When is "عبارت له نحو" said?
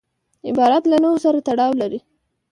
0.47-1.17